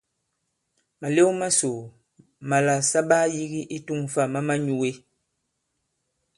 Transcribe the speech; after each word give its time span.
Màlew 0.99 1.31
masò 1.39 1.71
màlà 2.49 2.75
sa 2.89 2.99
ɓaa 3.09 3.25
yīgi 3.35 3.61
i 3.75 3.77
tu᷇ŋ 3.85 4.01
fâ 4.13 4.23
ma 4.33 4.39
manyūe. 4.47 4.89